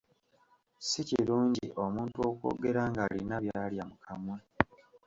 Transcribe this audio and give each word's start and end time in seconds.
Si 0.87 1.01
kirungi 1.09 1.65
omuntu 1.83 2.17
okwogera 2.29 2.81
ng’alina 2.89 3.35
byalya 3.45 3.83
mu 3.89 3.95
kamwa. 4.05 4.37